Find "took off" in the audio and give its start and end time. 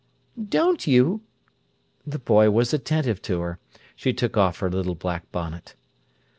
4.13-4.57